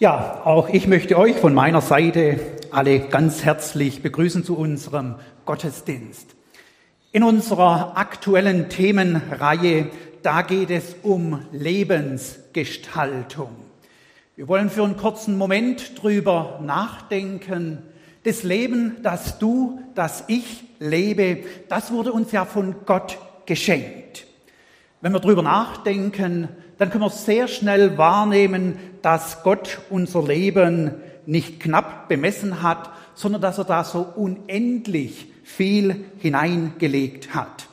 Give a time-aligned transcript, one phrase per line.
[0.00, 6.36] Ja, auch ich möchte euch von meiner Seite alle ganz herzlich begrüßen zu unserem Gottesdienst.
[7.12, 9.90] In unserer aktuellen Themenreihe,
[10.22, 13.50] da geht es um Lebensgestaltung.
[14.36, 17.82] Wir wollen für einen kurzen Moment drüber nachdenken.
[18.22, 24.29] Das Leben, das du, das ich lebe, das wurde uns ja von Gott geschenkt.
[25.02, 30.90] Wenn wir drüber nachdenken, dann können wir sehr schnell wahrnehmen, dass Gott unser Leben
[31.24, 37.68] nicht knapp bemessen hat, sondern dass er da so unendlich viel hineingelegt hat.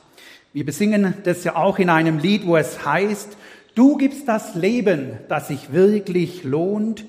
[0.54, 3.36] Wir besingen das ja auch in einem Lied, wo es heißt,
[3.74, 7.04] du gibst das Leben, das sich wirklich lohnt.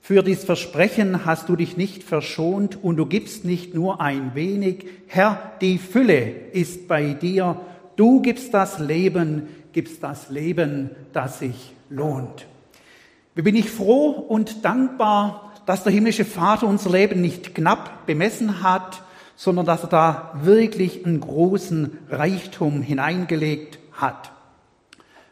[0.00, 4.86] Für dies Versprechen hast du dich nicht verschont und du gibst nicht nur ein wenig.
[5.06, 7.60] Herr, die Fülle ist bei dir.
[8.00, 12.46] Du gibst das Leben, gibst das Leben, das sich lohnt.
[13.34, 18.62] Wie bin ich froh und dankbar, dass der himmlische Vater unser Leben nicht knapp bemessen
[18.62, 19.02] hat,
[19.36, 24.32] sondern dass er da wirklich einen großen Reichtum hineingelegt hat.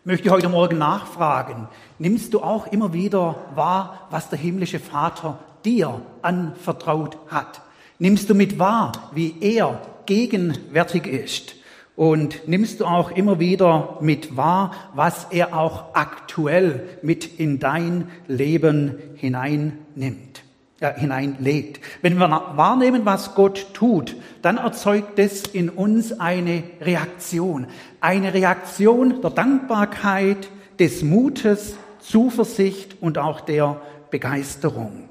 [0.01, 5.39] Ich möchte heute Morgen nachfragen, nimmst du auch immer wieder wahr, was der himmlische Vater
[5.65, 7.63] dir anvertraut hat?
[7.99, 11.58] Nimmst du mit wahr, wie er gegenwärtig ist?
[11.99, 18.09] Und nimmst du auch immer wieder mit wahr, was er auch aktuell mit in dein
[18.29, 20.45] Leben hineinnimmt,
[20.79, 21.81] äh, hineinlegt.
[22.01, 27.67] Wenn wir wahrnehmen, was Gott tut, dann erzeugt es in uns eine Reaktion.
[28.01, 33.81] Eine Reaktion der Dankbarkeit, des Mutes, Zuversicht und auch der
[34.13, 35.09] Begeisterung.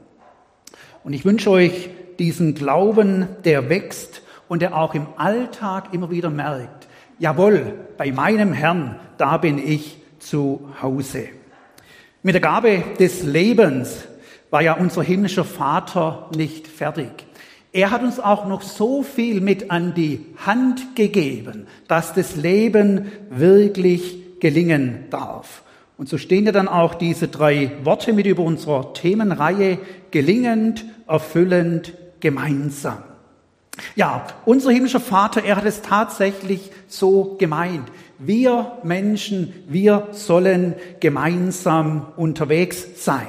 [1.03, 6.29] Und ich wünsche euch diesen Glauben, der wächst und der auch im Alltag immer wieder
[6.29, 6.76] merkt,
[7.19, 11.29] jawohl, bei meinem Herrn, da bin ich zu Hause.
[12.23, 14.07] Mit der Gabe des Lebens
[14.49, 17.25] war ja unser himmlischer Vater nicht fertig.
[17.71, 23.11] Er hat uns auch noch so viel mit an die Hand gegeben, dass das Leben
[23.29, 25.63] wirklich gelingen darf.
[25.97, 29.79] Und so stehen ja dann auch diese drei Worte mit über unserer Themenreihe
[30.11, 33.03] gelingend, erfüllend, gemeinsam.
[33.95, 37.89] Ja, unser himmlischer Vater, er hat es tatsächlich so gemeint.
[38.19, 43.27] Wir Menschen, wir sollen gemeinsam unterwegs sein.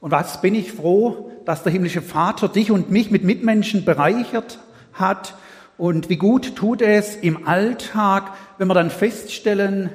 [0.00, 4.58] Und was bin ich froh, dass der himmlische Vater dich und mich mit Mitmenschen bereichert
[4.92, 5.36] hat.
[5.78, 9.90] Und wie gut tut es im Alltag, wenn wir dann feststellen,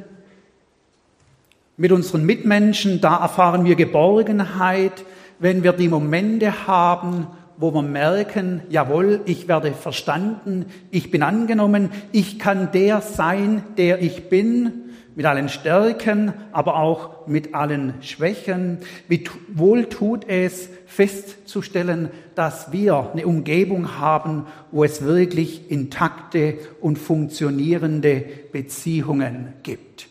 [1.78, 5.06] mit unseren Mitmenschen, da erfahren wir Geborgenheit,
[5.40, 7.28] wenn wir die Momente haben,
[7.58, 14.02] wo wir merken, jawohl, ich werde verstanden, ich bin angenommen, ich kann der sein, der
[14.02, 14.84] ich bin,
[15.18, 18.78] mit allen Stärken, aber auch mit allen Schwächen.
[19.08, 27.00] Wie wohl tut es festzustellen, dass wir eine Umgebung haben, wo es wirklich intakte und
[27.00, 30.08] funktionierende Beziehungen gibt.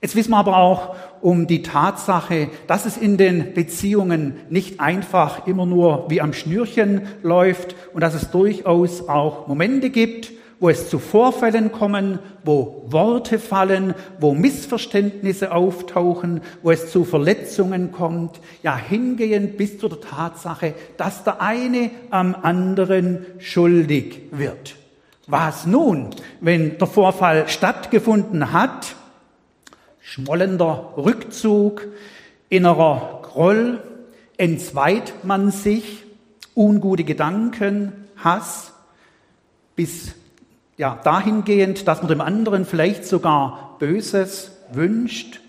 [0.00, 5.46] Jetzt wissen wir aber auch um die Tatsache, dass es in den Beziehungen nicht einfach
[5.46, 10.88] immer nur wie am Schnürchen läuft und dass es durchaus auch Momente gibt, wo es
[10.88, 18.76] zu Vorfällen kommen, wo Worte fallen, wo Missverständnisse auftauchen, wo es zu Verletzungen kommt, ja
[18.76, 24.76] hingehend bis zu der Tatsache, dass der eine am anderen schuldig wird.
[25.26, 26.10] Was nun,
[26.40, 28.95] wenn der Vorfall stattgefunden hat
[30.06, 31.88] schmollender Rückzug,
[32.48, 33.82] innerer Groll,
[34.36, 36.04] entzweit man sich,
[36.54, 38.72] ungute Gedanken, Hass,
[39.74, 40.12] bis
[40.76, 45.40] ja, dahingehend, dass man dem anderen vielleicht sogar Böses wünscht.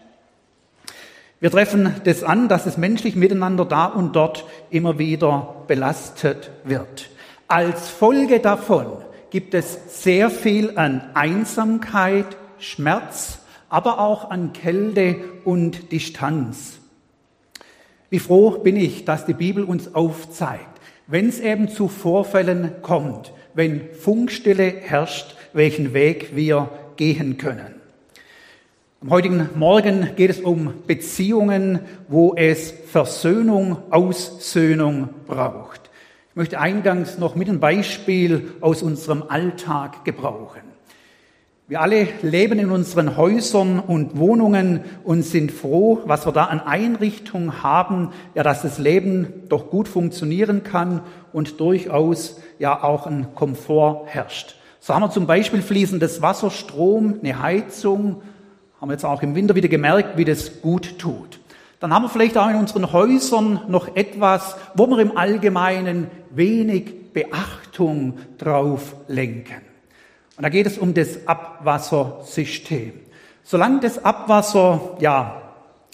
[1.39, 7.11] Wir treffen das an, dass das menschliche Miteinander da und dort immer wieder belastet wird.
[7.47, 8.87] Als Folge davon
[9.29, 12.25] gibt es sehr viel an Einsamkeit,
[12.57, 13.36] Schmerz,
[13.69, 16.79] aber auch an Kälte und Distanz.
[18.09, 23.33] Wie froh bin ich, dass die Bibel uns aufzeigt, wenn es eben zu Vorfällen kommt,
[23.53, 27.75] wenn Funkstille herrscht, welchen Weg wir gehen können.
[29.01, 35.81] Am heutigen Morgen geht es um Beziehungen, wo es Versöhnung, Aussöhnung braucht.
[36.31, 40.76] Ich möchte eingangs noch mit einem Beispiel aus unserem Alltag gebrauchen.
[41.69, 46.61] Wir alle leben in unseren Häusern und Wohnungen und sind froh, was wir da an
[46.61, 51.01] Einrichtungen haben, ja, dass das Leben doch gut funktionieren kann
[51.33, 54.55] und durchaus ja auch ein Komfort herrscht.
[54.79, 58.21] So haben wir zum Beispiel fließendes Wasser, Strom, eine Heizung,
[58.79, 61.41] haben wir jetzt auch im Winter wieder gemerkt, wie das gut tut.
[61.81, 67.11] dann haben wir vielleicht auch in unseren Häusern noch etwas, wo wir im Allgemeinen wenig
[67.11, 69.66] Beachtung drauf lenken.
[70.37, 72.93] Und da geht es um das Abwassersystem.
[73.43, 75.41] Solange das Abwasser, ja,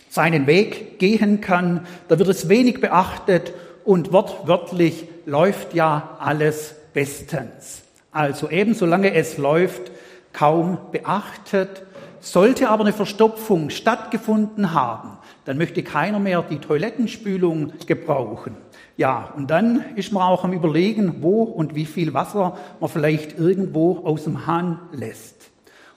[0.09, 3.53] seinen Weg gehen kann, da wird es wenig beachtet
[3.85, 7.83] und wortwörtlich läuft ja alles bestens.
[8.11, 9.91] Also eben solange es läuft,
[10.33, 11.83] kaum beachtet.
[12.19, 18.55] Sollte aber eine Verstopfung stattgefunden haben, dann möchte keiner mehr die Toilettenspülung gebrauchen.
[18.95, 23.39] Ja, und dann ist man auch am Überlegen, wo und wie viel Wasser man vielleicht
[23.39, 25.49] irgendwo aus dem Hahn lässt.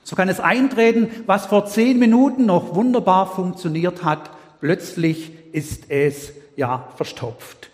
[0.02, 6.32] So kann es eintreten, was vor zehn Minuten noch wunderbar funktioniert hat, plötzlich ist es
[6.56, 7.70] ja verstopft.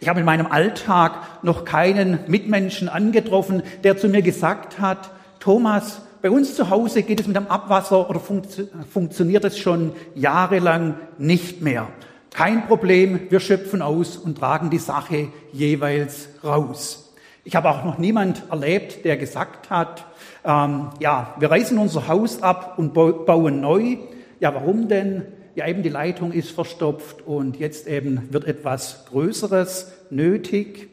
[0.00, 5.10] Ich habe in meinem Alltag noch keinen Mitmenschen angetroffen, der zu mir gesagt hat,
[5.40, 9.92] Thomas, bei uns zu Hause geht es mit dem Abwasser oder funktio funktioniert es schon
[10.14, 11.88] jahrelang nicht mehr.
[12.36, 17.14] Kein Problem, wir schöpfen aus und tragen die Sache jeweils raus.
[17.44, 20.04] Ich habe auch noch niemand erlebt, der gesagt hat,
[20.44, 23.96] ähm, ja, wir reißen unser Haus ab und bauen neu.
[24.38, 25.22] Ja, warum denn?
[25.54, 30.90] Ja, eben die Leitung ist verstopft und jetzt eben wird etwas Größeres nötig.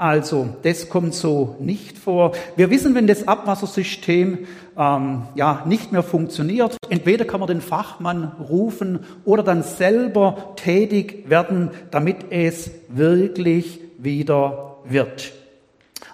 [0.00, 2.32] Also, das kommt so nicht vor.
[2.56, 4.46] Wir wissen, wenn das Abwassersystem
[4.78, 11.28] ähm, ja nicht mehr funktioniert, entweder kann man den Fachmann rufen oder dann selber tätig
[11.28, 15.32] werden, damit es wirklich wieder wird.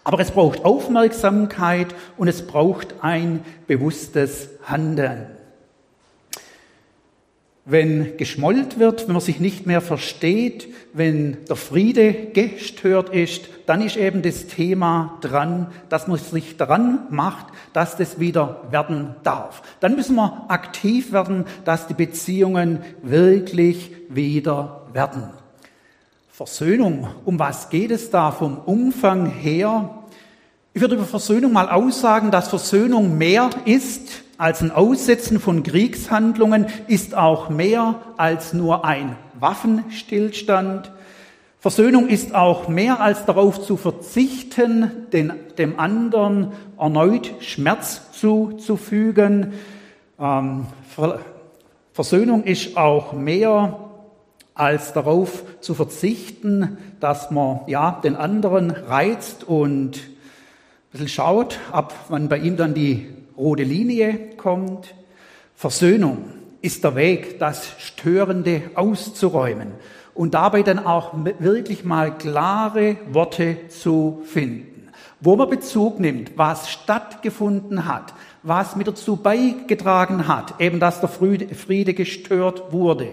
[0.02, 5.35] Aber es braucht Aufmerksamkeit und es braucht ein bewusstes Handeln.
[7.68, 13.82] Wenn geschmollt wird, wenn man sich nicht mehr versteht, wenn der Friede gestört ist, dann
[13.82, 19.62] ist eben das Thema dran, dass man sich daran macht, dass das wieder werden darf.
[19.80, 25.24] Dann müssen wir aktiv werden, dass die Beziehungen wirklich wieder werden.
[26.28, 30.04] Versöhnung, um was geht es da vom Umfang her?
[30.72, 36.66] Ich würde über Versöhnung mal aussagen, dass Versöhnung mehr ist als ein Aussetzen von Kriegshandlungen
[36.88, 40.92] ist auch mehr als nur ein Waffenstillstand.
[41.58, 49.54] Versöhnung ist auch mehr als darauf zu verzichten, den, dem anderen erneut Schmerz zuzufügen.
[50.20, 50.66] Ähm,
[51.92, 53.80] Versöhnung ist auch mehr
[54.54, 61.94] als darauf zu verzichten, dass man ja den anderen reizt und ein bisschen schaut, ab
[62.08, 64.94] wann bei ihm dann die rote Linie kommt.
[65.54, 66.24] Versöhnung
[66.62, 69.72] ist der Weg, das Störende auszuräumen
[70.14, 74.88] und dabei dann auch wirklich mal klare Worte zu finden,
[75.20, 81.08] wo man Bezug nimmt, was stattgefunden hat, was mit dazu beigetragen hat, eben dass der
[81.08, 83.08] Friede gestört wurde,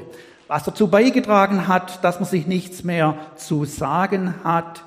[0.47, 4.83] was dazu beigetragen hat, dass man sich nichts mehr zu sagen hat,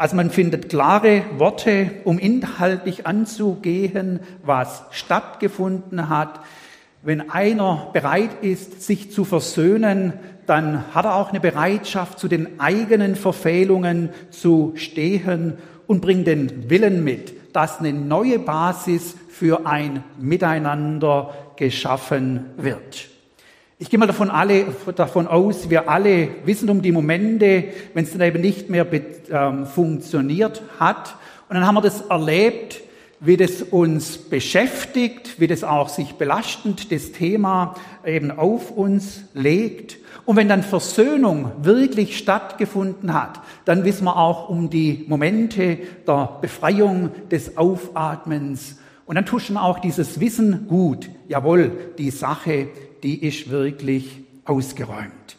[0.00, 6.40] also man findet klare Worte, um inhaltlich anzugehen, was stattgefunden hat.
[7.02, 10.14] Wenn einer bereit ist, sich zu versöhnen,
[10.46, 16.70] dann hat er auch eine Bereitschaft, zu den eigenen Verfehlungen zu stehen und bringt den
[16.70, 23.10] Willen mit, dass eine neue Basis für ein Miteinander geschaffen wird.
[23.82, 28.12] Ich gehe mal davon, alle, davon aus, wir alle wissen um die Momente, wenn es
[28.12, 28.86] dann eben nicht mehr
[29.30, 31.16] ähm, funktioniert hat.
[31.48, 32.82] Und dann haben wir das erlebt,
[33.20, 39.96] wie das uns beschäftigt, wie das auch sich belastend das Thema eben auf uns legt.
[40.26, 46.38] Und wenn dann Versöhnung wirklich stattgefunden hat, dann wissen wir auch um die Momente der
[46.42, 48.76] Befreiung, des Aufatmens.
[49.06, 51.08] Und dann tuschen auch dieses Wissen gut.
[51.28, 52.68] Jawohl, die Sache
[53.02, 55.36] die ist wirklich ausgeräumt.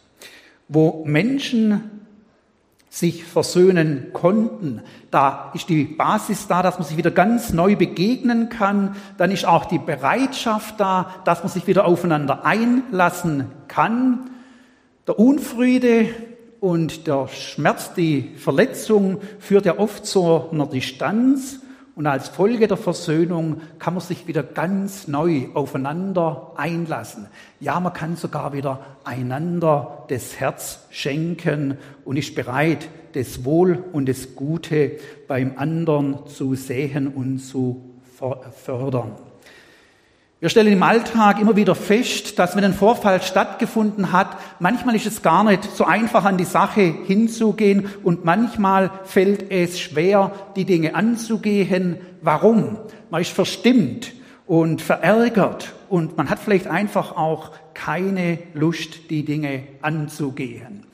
[0.68, 2.02] Wo Menschen
[2.90, 8.50] sich versöhnen konnten, da ist die Basis da, dass man sich wieder ganz neu begegnen
[8.50, 8.96] kann.
[9.18, 14.30] Dann ist auch die Bereitschaft da, dass man sich wieder aufeinander einlassen kann.
[15.08, 16.10] Der Unfriede
[16.60, 21.62] und der Schmerz, die Verletzung führt ja oft zu einer Distanz.
[22.02, 27.28] Und als Folge der Versöhnung kann man sich wieder ganz neu aufeinander einlassen.
[27.60, 34.10] Ja, man kann sogar wieder einander das Herz schenken und ist bereit, das Wohl und
[34.10, 34.94] das Gute
[35.28, 37.92] beim anderen zu sehen und zu
[38.66, 39.12] fördern.
[40.42, 45.06] Wir stellen im Alltag immer wieder fest, dass wenn ein Vorfall stattgefunden hat, manchmal ist
[45.06, 50.66] es gar nicht so einfach an die Sache hinzugehen und manchmal fällt es schwer, die
[50.66, 51.98] Dinge anzugehen.
[52.24, 52.80] Warum?
[53.12, 54.14] Man ist verstimmt
[54.48, 60.88] und verärgert und man hat vielleicht einfach auch keine Lust, die Dinge anzugehen.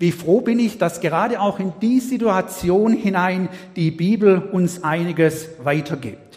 [0.00, 5.50] Wie froh bin ich, dass gerade auch in die Situation hinein die Bibel uns einiges
[5.62, 6.27] weitergibt.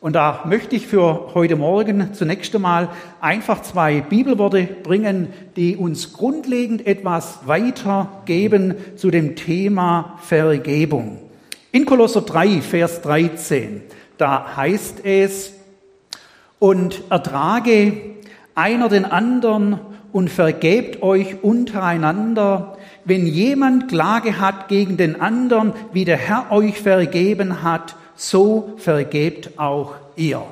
[0.00, 2.88] Und da möchte ich für heute Morgen zunächst einmal
[3.20, 11.18] einfach zwei Bibelworte bringen, die uns grundlegend etwas weitergeben zu dem Thema Vergebung.
[11.72, 13.82] In Kolosser 3, Vers 13,
[14.18, 15.54] da heißt es,
[16.60, 17.92] und ertrage
[18.54, 19.80] einer den anderen
[20.12, 26.80] und vergebt euch untereinander, wenn jemand Klage hat gegen den anderen, wie der Herr euch
[26.80, 30.42] vergeben hat, so vergebt auch ihr.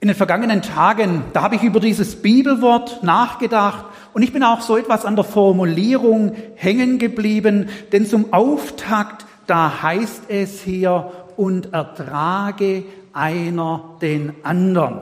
[0.00, 4.60] In den vergangenen Tagen, da habe ich über dieses Bibelwort nachgedacht und ich bin auch
[4.60, 11.72] so etwas an der Formulierung hängen geblieben, denn zum Auftakt, da heißt es hier, und
[11.72, 15.00] ertrage einer den anderen.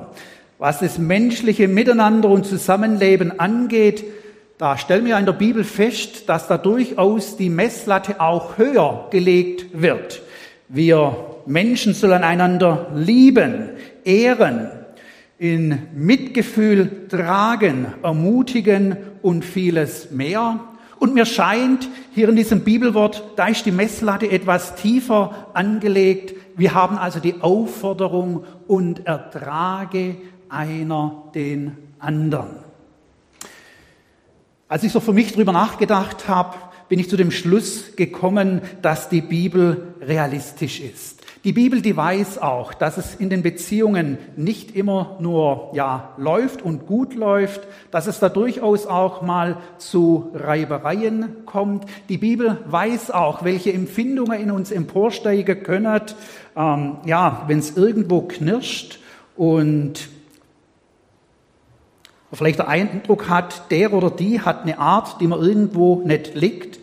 [0.58, 4.04] Was das menschliche Miteinander und Zusammenleben angeht,
[4.58, 9.80] da stellen wir in der Bibel fest, dass da durchaus die Messlatte auch höher gelegt
[9.80, 10.20] wird.
[10.68, 13.70] Wir Menschen sollen einander lieben,
[14.04, 14.68] ehren,
[15.38, 20.60] in Mitgefühl tragen, ermutigen und vieles mehr.
[20.98, 26.34] Und mir scheint, hier in diesem Bibelwort, da ist die Messlatte etwas tiefer angelegt.
[26.56, 30.16] Wir haben also die Aufforderung und ertrage
[30.50, 32.56] einer den anderen.
[34.68, 36.56] Als ich so für mich drüber nachgedacht habe,
[36.90, 41.17] bin ich zu dem Schluss gekommen, dass die Bibel realistisch ist.
[41.48, 46.60] Die Bibel, die weiß auch, dass es in den Beziehungen nicht immer nur, ja, läuft
[46.60, 51.86] und gut läuft, dass es da durchaus auch mal zu Reibereien kommt.
[52.10, 56.02] Die Bibel weiß auch, welche Empfindungen in uns emporsteigen können,
[56.54, 59.00] ähm, ja, wenn es irgendwo knirscht
[59.34, 60.10] und
[62.30, 66.77] vielleicht der Eindruck hat, der oder die hat eine Art, die man irgendwo nicht liegt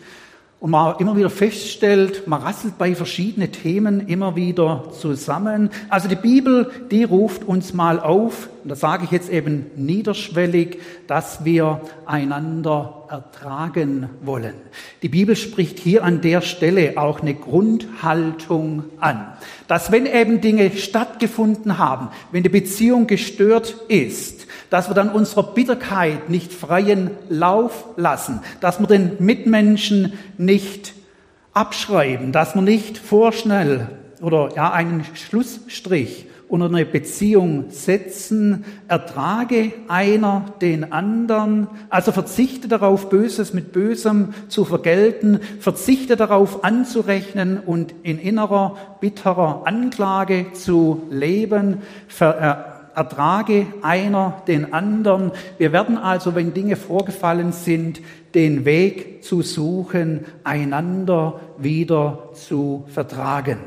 [0.60, 5.70] und man immer wieder feststellt, man rasselt bei verschiedenen Themen immer wieder zusammen.
[5.90, 10.80] Also die Bibel, die ruft uns mal auf, und das sage ich jetzt eben niederschwellig,
[11.08, 14.56] dass wir einander ertragen wollen.
[15.04, 19.34] Die Bibel spricht hier an der Stelle auch eine Grundhaltung an,
[19.68, 24.35] dass wenn eben Dinge stattgefunden haben, wenn die Beziehung gestört ist,
[24.70, 30.94] dass wir dann unserer Bitterkeit nicht freien Lauf lassen, dass wir den Mitmenschen nicht
[31.54, 33.88] abschreiben, dass wir nicht vorschnell
[34.22, 43.10] oder ja einen Schlussstrich unter eine Beziehung setzen, ertrage einer den anderen, also verzichte darauf,
[43.10, 51.82] Böses mit Bösem zu vergelten, verzichte darauf anzurechnen und in innerer bitterer Anklage zu leben,
[52.08, 55.32] ver, äh, ertrage einer den anderen.
[55.58, 58.02] Wir werden also, wenn Dinge vorgefallen sind,
[58.34, 63.58] den Weg zu suchen, einander wieder zu vertragen.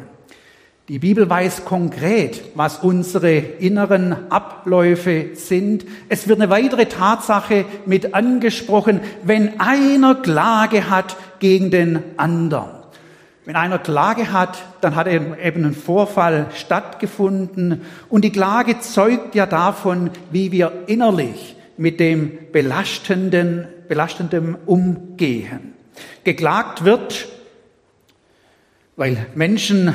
[0.89, 5.85] Die Bibel weiß konkret, was unsere inneren Abläufe sind.
[6.09, 12.78] Es wird eine weitere Tatsache mit angesprochen, wenn einer Klage hat gegen den anderen.
[13.49, 19.47] Wenn einer Klage hat, dann hat eben ein Vorfall stattgefunden und die Klage zeugt ja
[19.47, 25.73] davon, wie wir innerlich mit dem Belastenden, Belastenden umgehen.
[26.25, 27.27] Geklagt wird,
[28.97, 29.95] weil Menschen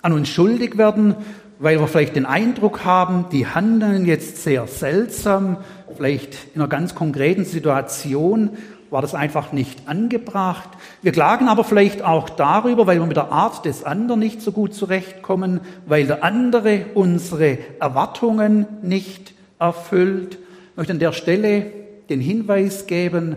[0.00, 1.16] an uns schuldig werden,
[1.58, 5.58] weil wir vielleicht den Eindruck haben, die handeln jetzt sehr seltsam,
[5.94, 8.56] vielleicht in einer ganz konkreten Situation
[8.90, 10.68] war das einfach nicht angebracht.
[11.02, 14.52] Wir klagen aber vielleicht auch darüber, weil wir mit der Art des anderen nicht so
[14.52, 20.38] gut zurechtkommen, weil der andere unsere Erwartungen nicht erfüllt.
[20.72, 21.66] Ich möchte an der Stelle
[22.08, 23.36] den Hinweis geben,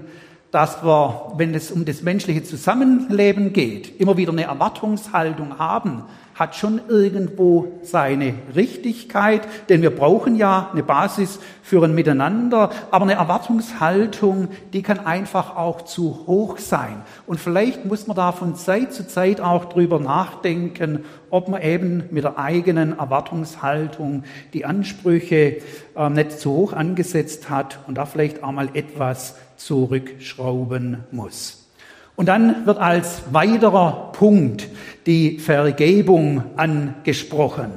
[0.53, 6.03] dass wir, wenn es um das menschliche Zusammenleben geht, immer wieder eine Erwartungshaltung haben,
[6.35, 13.03] hat schon irgendwo seine Richtigkeit, denn wir brauchen ja eine Basis für ein Miteinander, aber
[13.03, 17.01] eine Erwartungshaltung, die kann einfach auch zu hoch sein.
[17.25, 22.03] Und vielleicht muss man da von Zeit zu Zeit auch drüber nachdenken, ob man eben
[22.11, 25.61] mit der eigenen Erwartungshaltung die Ansprüche
[25.95, 31.67] äh, nicht zu hoch angesetzt hat und da vielleicht auch mal etwas zurückschrauben muss.
[32.15, 34.67] Und dann wird als weiterer Punkt
[35.05, 37.71] die Vergebung angesprochen.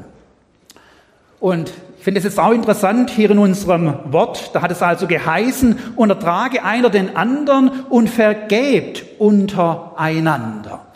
[1.40, 5.06] Und ich finde es jetzt auch interessant hier in unserem Wort, da hat es also
[5.06, 10.86] geheißen, und ertrage einer den anderen und vergebt untereinander.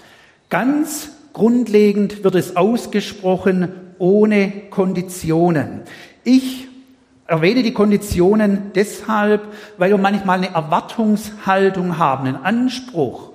[0.50, 5.82] Ganz grundlegend wird es ausgesprochen ohne Konditionen.
[6.24, 6.68] Ich
[7.30, 9.42] erwähne die Konditionen deshalb,
[9.78, 13.30] weil wir manchmal eine Erwartungshaltung haben, einen Anspruch.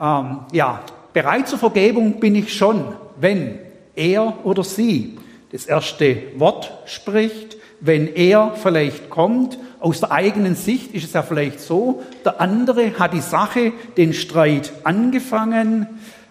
[0.00, 0.80] Ähm, ja,
[1.12, 2.82] bereit zur Vergebung bin ich schon,
[3.20, 3.60] wenn
[3.94, 5.18] er oder sie
[5.52, 9.56] das erste Wort spricht, wenn er vielleicht kommt.
[9.78, 14.14] Aus der eigenen Sicht ist es ja vielleicht so, der andere hat die Sache, den
[14.14, 15.86] Streit angefangen,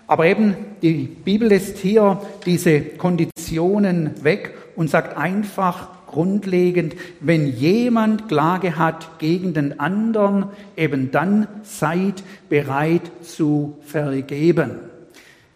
[0.07, 8.27] aber eben die Bibel lässt hier diese Konditionen weg und sagt einfach grundlegend, wenn jemand
[8.27, 14.79] Klage hat gegen den anderen, eben dann seid bereit zu vergeben.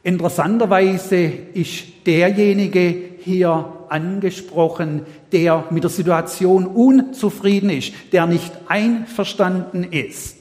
[0.03, 10.40] Interessanterweise ist derjenige hier angesprochen, der mit der Situation unzufrieden ist, der nicht einverstanden ist.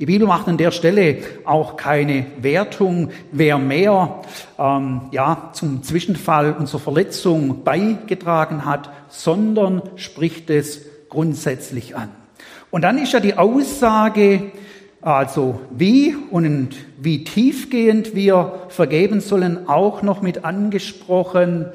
[0.00, 4.22] Die Bibel macht an der Stelle auch keine Wertung, wer mehr
[4.58, 12.08] ähm, ja, zum Zwischenfall und zur Verletzung beigetragen hat, sondern spricht es grundsätzlich an.
[12.72, 14.50] Und dann ist ja die Aussage,
[15.00, 21.66] also wie und wie tiefgehend wir vergeben sollen, auch noch mit angesprochen.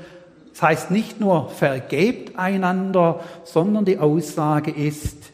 [0.52, 5.29] Das heißt nicht nur vergebt einander, sondern die Aussage ist,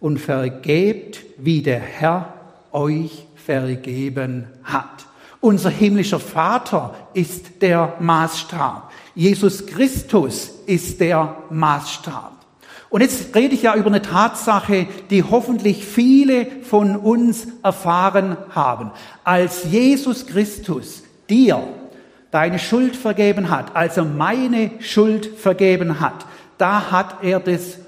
[0.00, 2.34] und vergebt, wie der Herr
[2.72, 5.06] euch vergeben hat.
[5.40, 8.90] Unser himmlischer Vater ist der Maßstab.
[9.14, 12.32] Jesus Christus ist der Maßstab.
[12.90, 18.90] Und jetzt rede ich ja über eine Tatsache, die hoffentlich viele von uns erfahren haben.
[19.22, 21.62] Als Jesus Christus dir
[22.32, 26.26] deine Schuld vergeben hat, also meine Schuld vergeben hat,
[26.58, 27.78] da hat er das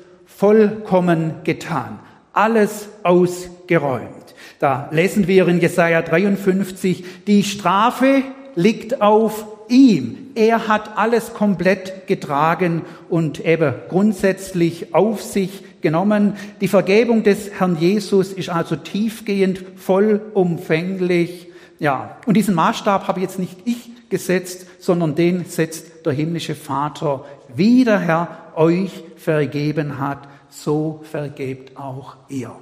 [0.43, 2.01] vollkommen getan.
[2.33, 4.35] Alles ausgeräumt.
[4.59, 8.25] Da lesen wir in Jesaja 53, die Strafe
[8.57, 10.33] liegt auf ihm.
[10.35, 16.35] Er hat alles komplett getragen und eben grundsätzlich auf sich genommen.
[16.61, 21.51] Die Vergebung des Herrn Jesus ist also tiefgehend, vollumfänglich.
[21.79, 27.25] Ja, und diesen Maßstab habe jetzt nicht ich gesetzt, sondern den setzt der himmlische Vater.
[27.55, 32.53] Wie der Herr euch vergeben hat, so vergebt auch ihr.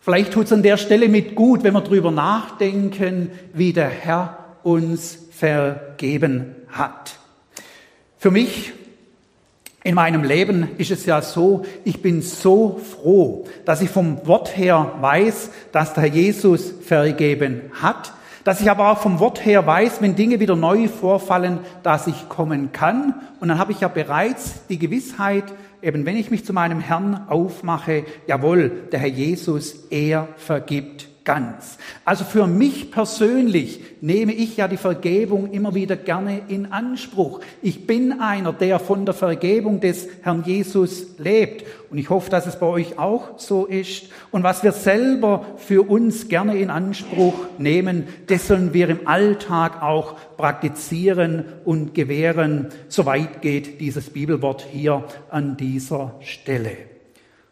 [0.00, 4.38] Vielleicht tut es an der Stelle mit gut, wenn wir drüber nachdenken, wie der Herr
[4.62, 7.18] uns vergeben hat.
[8.16, 8.72] Für mich
[9.82, 14.56] in meinem Leben ist es ja so, ich bin so froh, dass ich vom Wort
[14.56, 18.12] her weiß, dass der Jesus vergeben hat,
[18.44, 22.28] dass ich aber auch vom Wort her weiß, wenn Dinge wieder neu vorfallen, dass ich
[22.28, 23.14] kommen kann.
[23.38, 25.44] Und dann habe ich ja bereits die Gewissheit,
[25.82, 31.78] eben wenn ich mich zu meinem Herrn aufmache, jawohl, der Herr Jesus, er vergibt ganz.
[32.04, 37.40] Also für mich persönlich nehme ich ja die Vergebung immer wieder gerne in Anspruch.
[37.62, 41.64] Ich bin einer, der von der Vergebung des Herrn Jesus lebt.
[41.90, 44.08] Und ich hoffe, dass es bei euch auch so ist.
[44.30, 49.82] Und was wir selber für uns gerne in Anspruch nehmen, das sollen wir im Alltag
[49.82, 52.68] auch praktizieren und gewähren.
[52.88, 56.99] Soweit geht dieses Bibelwort hier an dieser Stelle.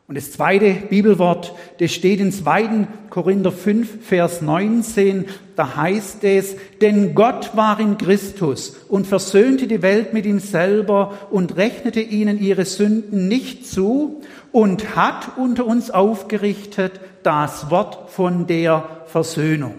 [0.09, 2.88] Und das zweite Bibelwort, das steht in 2.
[3.11, 5.27] Korinther 5, Vers 19.
[5.55, 11.12] Da heißt es, denn Gott war in Christus und versöhnte die Welt mit ihm selber
[11.31, 18.47] und rechnete ihnen ihre Sünden nicht zu und hat unter uns aufgerichtet das Wort von
[18.47, 19.75] der Versöhnung.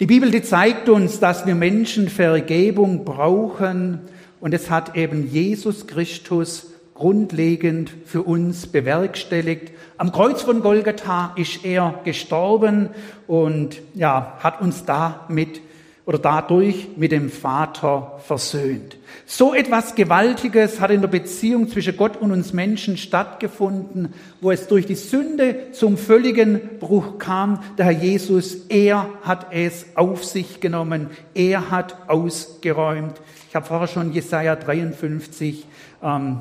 [0.00, 4.00] Die Bibel, die zeigt uns, dass wir Menschen Vergebung brauchen
[4.40, 9.72] und es hat eben Jesus Christus grundlegend für uns bewerkstelligt.
[9.98, 12.90] Am Kreuz von Golgatha ist er gestorben
[13.26, 15.60] und ja, hat uns damit
[16.06, 18.98] oder dadurch mit dem Vater versöhnt.
[19.24, 24.68] So etwas Gewaltiges hat in der Beziehung zwischen Gott und uns Menschen stattgefunden, wo es
[24.68, 27.60] durch die Sünde zum völligen Bruch kam.
[27.78, 33.14] Der Herr Jesus, er hat es auf sich genommen, er hat ausgeräumt.
[33.48, 35.64] Ich habe vorher schon Jesaja 53
[36.02, 36.40] ähm,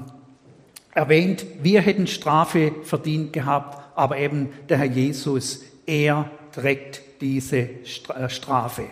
[0.94, 8.30] erwähnt, wir hätten Strafe verdient gehabt, aber eben der Herr Jesus, er trägt diese äh,
[8.30, 8.84] Strafe.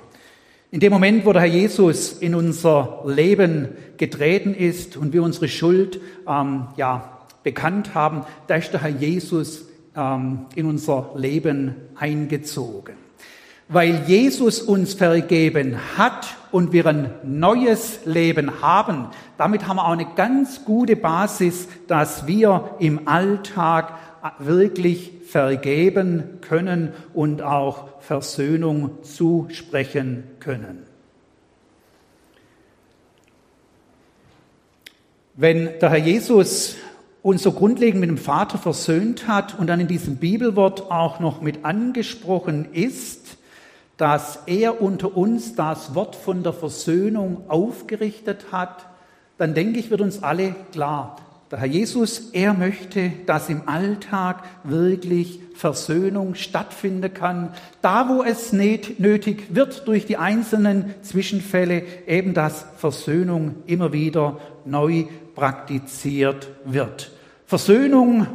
[0.72, 5.48] In dem Moment, wo der Herr Jesus in unser Leben getreten ist und wir unsere
[5.48, 13.01] Schuld ähm, ja, bekannt haben, da ist der Herr Jesus ähm, in unser Leben eingezogen
[13.72, 19.08] weil Jesus uns vergeben hat und wir ein neues Leben haben,
[19.38, 23.94] damit haben wir auch eine ganz gute Basis, dass wir im Alltag
[24.40, 30.86] wirklich vergeben können und auch Versöhnung zusprechen können.
[35.36, 36.76] Wenn der Herr Jesus
[37.22, 41.42] uns so grundlegend mit dem Vater versöhnt hat und dann in diesem Bibelwort auch noch
[41.42, 43.38] mit angesprochen ist,
[43.98, 48.86] dass er unter uns das Wort von der Versöhnung aufgerichtet hat,
[49.38, 51.18] dann denke ich, wird uns alle klar,
[51.52, 57.54] der Herr Jesus, er möchte, dass im Alltag wirklich Versöhnung stattfinden kann.
[57.82, 65.08] Da, wo es nötig wird, durch die einzelnen Zwischenfälle eben, dass Versöhnung immer wieder neu
[65.36, 67.12] praktiziert wird.
[67.46, 68.28] Versöhnung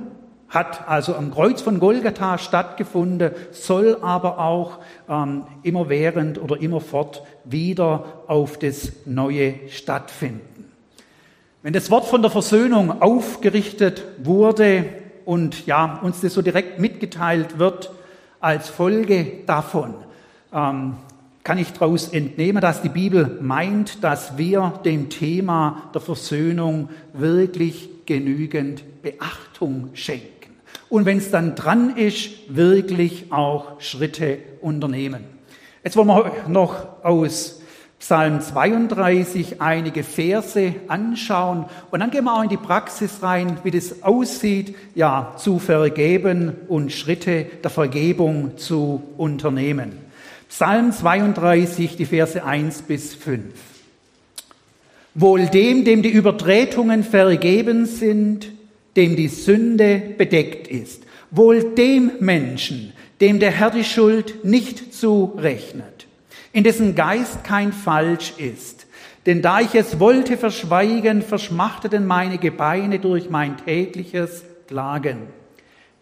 [0.48, 4.78] hat also am Kreuz von Golgatha stattgefunden, soll aber auch
[5.08, 10.72] ähm, immerwährend oder immerfort wieder auf das Neue stattfinden.
[11.62, 14.84] Wenn das Wort von der Versöhnung aufgerichtet wurde
[15.24, 17.90] und ja, uns das so direkt mitgeteilt wird,
[18.38, 19.94] als Folge davon
[20.52, 20.94] ähm,
[21.42, 27.88] kann ich daraus entnehmen, dass die Bibel meint, dass wir dem Thema der Versöhnung wirklich
[28.06, 30.35] genügend Beachtung schenken.
[30.88, 35.24] Und wenn es dann dran ist, wirklich auch Schritte unternehmen.
[35.82, 37.60] Jetzt wollen wir noch aus
[37.98, 43.70] Psalm 32 einige Verse anschauen und dann gehen wir auch in die Praxis rein, wie
[43.70, 49.92] das aussieht, ja, zu vergeben und Schritte der Vergebung zu unternehmen.
[50.48, 53.54] Psalm 32, die Verse 1 bis 5.
[55.14, 58.52] Wohl dem, dem die Übertretungen vergeben sind,
[58.96, 61.04] dem die Sünde bedeckt ist.
[61.30, 65.96] Wohl dem Menschen, dem der Herr die Schuld nicht zurechnet
[66.56, 68.86] in dessen Geist kein Falsch ist.
[69.26, 75.26] Denn da ich es wollte verschweigen, verschmachteten meine Gebeine durch mein tägliches Klagen.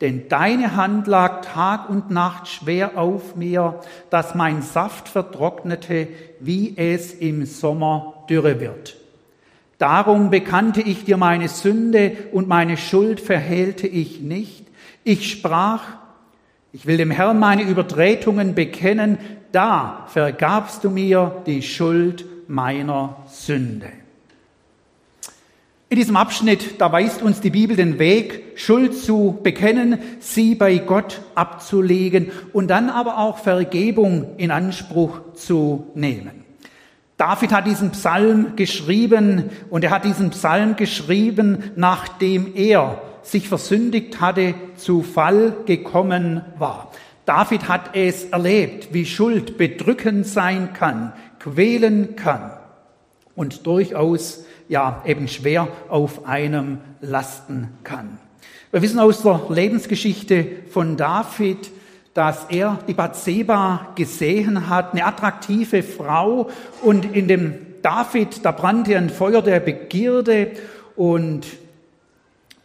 [0.00, 3.80] Denn deine Hand lag Tag und Nacht schwer auf mir,
[4.11, 6.07] dass mein Saft vertrocknete,
[6.38, 8.96] wie es im Sommer dürre wird.
[9.85, 14.64] Darum bekannte ich dir meine Sünde und meine Schuld verhehlte ich nicht.
[15.05, 15.83] Ich sprach,
[16.73, 19.18] ich will dem Herrn meine Übertretungen bekennen,
[19.53, 23.88] da vergabst du mir die Schuld meiner Sünde.
[25.90, 30.79] In diesem Abschnitt, da weist uns die Bibel den Weg, Schuld zu bekennen, sie bei
[30.79, 36.43] Gott abzulegen und dann aber auch Vergebung in Anspruch zu nehmen.
[37.16, 44.20] David hat diesen Psalm geschrieben und er hat diesen Psalm geschrieben, nachdem er sich versündigt
[44.20, 46.90] hatte, zu Fall gekommen war.
[47.24, 52.53] David hat es erlebt, wie Schuld bedrückend sein kann, quälen kann
[53.35, 58.18] und durchaus ja eben schwer auf einem lasten kann.
[58.72, 61.70] Wir wissen aus der Lebensgeschichte von David,
[62.14, 66.48] dass er die Bathseba gesehen hat, eine attraktive Frau.
[66.81, 70.53] Und in dem David, da brannte ein Feuer der Begierde
[70.96, 71.44] und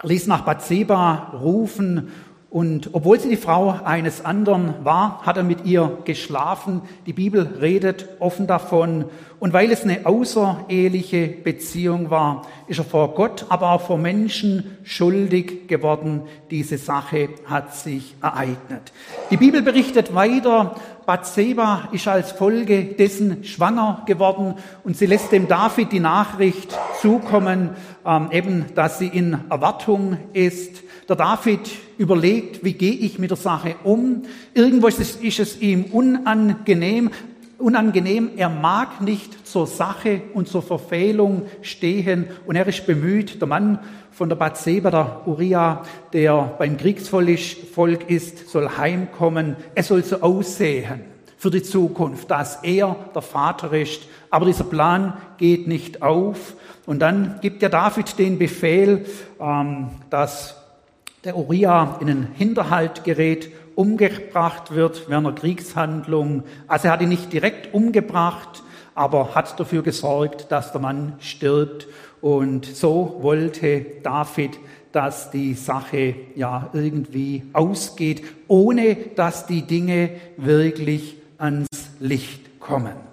[0.03, 2.11] ließ nach Bathseba rufen
[2.49, 6.81] und obwohl sie die Frau eines anderen war, hat er mit ihr geschlafen.
[7.05, 9.05] Die Bibel redet offen davon.
[9.39, 14.77] Und weil es eine außereheliche Beziehung war, ist er vor Gott, aber auch vor Menschen
[14.83, 16.23] schuldig geworden.
[16.49, 18.93] Diese Sache hat sich ereignet.
[19.29, 25.47] Die Bibel berichtet weiter, Bathseba ist als Folge dessen schwanger geworden und sie lässt dem
[25.47, 27.71] David die Nachricht zukommen,
[28.05, 30.83] ähm, eben, dass sie in Erwartung ist.
[31.09, 34.21] Der David überlegt, wie gehe ich mit der Sache um.
[34.53, 37.09] Irgendwo ist es, ist es ihm unangenehm,
[37.57, 38.29] unangenehm.
[38.37, 43.79] Er mag nicht zur Sache und zur Verfehlung stehen und er ist bemüht, der Mann
[44.11, 49.55] von der Bathseba, der Uriah, der beim Kriegsvolk ist, soll heimkommen.
[49.73, 51.01] Er soll so aussehen
[51.37, 54.01] für die Zukunft, dass er der Vater ist.
[54.29, 56.53] Aber dieser Plan geht nicht auf.
[56.85, 59.05] Und dann gibt der David den Befehl,
[59.39, 60.58] ähm, dass
[61.23, 66.43] der Uriah in einen Hinterhalt gerät, umgebracht wird während einer Kriegshandlung.
[66.67, 68.63] Also er hat ihn nicht direkt umgebracht,
[68.95, 71.87] aber hat dafür gesorgt, dass der Mann stirbt.
[72.21, 74.59] Und so wollte David,
[74.91, 81.67] dass die Sache ja irgendwie ausgeht, ohne dass die Dinge wirklich ans
[81.99, 83.08] Licht kommen.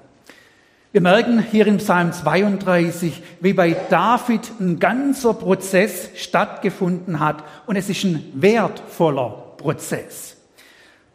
[0.97, 7.77] Wir merken hier im Psalm 32, wie bei David ein ganzer Prozess stattgefunden hat und
[7.77, 10.39] es ist ein wertvoller Prozess.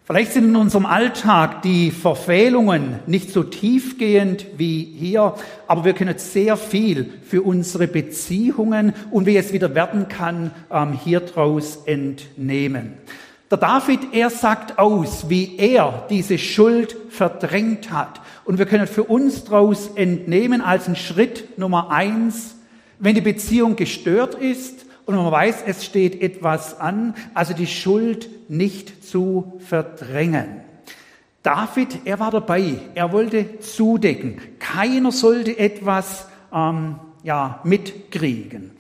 [0.04, 5.34] Vielleicht sind in unserem Alltag die Verfehlungen nicht so tiefgehend wie hier,
[5.66, 10.94] aber wir können sehr viel für unsere Beziehungen und wie es wieder werden kann, ähm,
[10.94, 13.00] hier draus entnehmen.
[13.52, 18.22] Der David, er sagt aus, wie er diese Schuld verdrängt hat.
[18.46, 22.56] Und wir können für uns daraus entnehmen als einen Schritt Nummer eins,
[22.98, 28.30] Wenn die Beziehung gestört ist und man weiß, es steht etwas an, also die Schuld
[28.48, 30.62] nicht zu verdrängen.
[31.42, 34.40] David, er war dabei, er wollte zudecken.
[34.60, 38.72] Keiner sollte etwas ähm, ja, mitkriegen.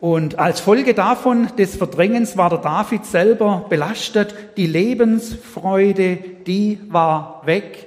[0.00, 4.34] Und als Folge davon, des Verdrängens, war der David selber belastet.
[4.56, 7.86] Die Lebensfreude, die war weg.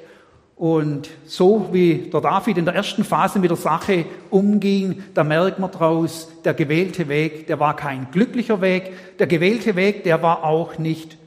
[0.55, 5.57] Und so wie der David in der ersten Phase mit der Sache umging, da merkt
[5.57, 9.17] man draus, der gewählte Weg, der war kein glücklicher Weg.
[9.17, 11.17] Der gewählte Weg, der war auch nicht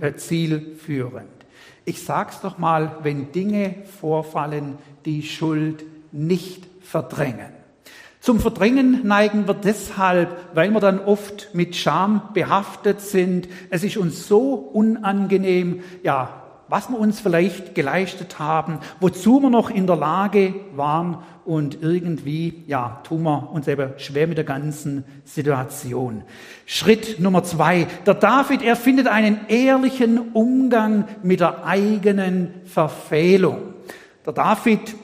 [0.00, 1.28] äh, zielführend.
[1.84, 7.65] Ich sag's doch mal, wenn Dinge vorfallen, die Schuld nicht verdrängen.
[8.26, 13.46] Zum Verdrängen neigen wir deshalb, weil wir dann oft mit Scham behaftet sind.
[13.70, 19.70] Es ist uns so unangenehm, ja, was wir uns vielleicht geleistet haben, wozu wir noch
[19.70, 25.04] in der Lage waren und irgendwie, ja, tun wir uns eben schwer mit der ganzen
[25.22, 26.24] Situation.
[26.64, 27.86] Schritt Nummer zwei.
[28.06, 33.74] Der David, er findet einen ehrlichen Umgang mit der eigenen Verfehlung.
[34.26, 34.96] Der David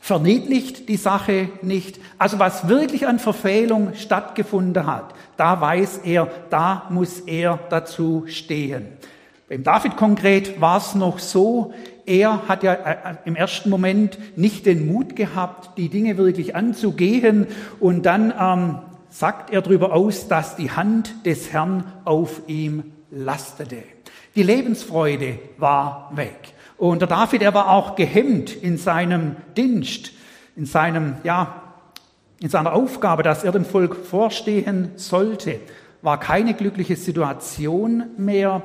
[0.00, 2.00] verniedlicht die Sache nicht.
[2.18, 8.88] Also was wirklich an Verfehlung stattgefunden hat, da weiß er, da muss er dazu stehen.
[9.48, 11.72] Beim David konkret war es noch so,
[12.06, 16.56] er hat ja äh, äh, im ersten Moment nicht den Mut gehabt, die Dinge wirklich
[16.56, 17.46] anzugehen
[17.78, 18.78] und dann ähm,
[19.10, 23.82] sagt er darüber aus, dass die Hand des Herrn auf ihm lastete.
[24.34, 26.54] Die Lebensfreude war weg.
[26.80, 30.12] Und der David, er war auch gehemmt in seinem Dienst,
[30.56, 31.74] in seinem, ja,
[32.40, 35.60] in seiner Aufgabe, dass er dem Volk vorstehen sollte.
[36.00, 38.62] War keine glückliche Situation mehr.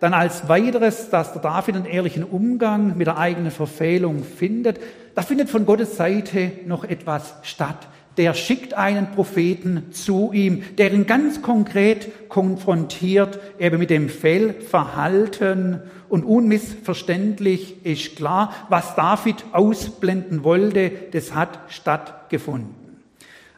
[0.00, 4.80] Dann als weiteres, dass der David einen ehrlichen Umgang mit der eigenen Verfehlung findet.
[5.14, 7.86] Da findet von Gottes Seite noch etwas statt
[8.18, 15.80] der schickt einen Propheten zu ihm, der ihn ganz konkret konfrontiert, eben mit dem Fehlverhalten
[16.08, 22.74] und unmissverständlich ist klar, was David ausblenden wollte, das hat stattgefunden.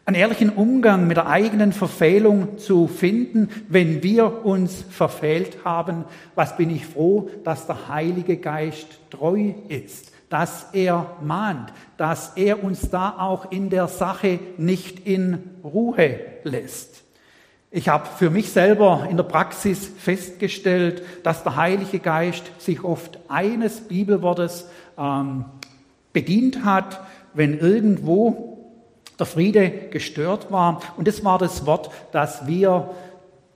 [0.04, 6.56] Einen ehrlichen Umgang mit der eigenen Verfehlung zu finden, wenn wir uns verfehlt haben, was
[6.56, 12.88] bin ich froh, dass der Heilige Geist treu ist dass er mahnt, dass er uns
[12.88, 17.02] da auch in der Sache nicht in Ruhe lässt.
[17.72, 23.18] Ich habe für mich selber in der Praxis festgestellt, dass der Heilige Geist sich oft
[23.28, 25.44] eines Bibelwortes ähm,
[26.12, 27.00] bedient hat,
[27.34, 28.58] wenn irgendwo
[29.18, 30.80] der Friede gestört war.
[30.96, 32.90] Und das war das Wort, dass wir